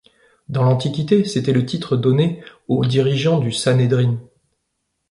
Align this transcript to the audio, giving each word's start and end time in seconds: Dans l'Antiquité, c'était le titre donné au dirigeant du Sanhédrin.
Dans 0.49 0.63
l'Antiquité, 0.63 1.25
c'était 1.25 1.53
le 1.53 1.63
titre 1.63 1.95
donné 1.95 2.43
au 2.67 2.83
dirigeant 2.83 3.37
du 3.37 3.51
Sanhédrin. 3.51 4.17